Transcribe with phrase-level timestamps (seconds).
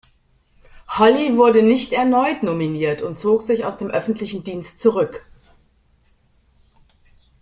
[0.97, 5.27] Holley wurde nicht erneut nominiert und zog sich aus dem öffentlichen Dienst zurück.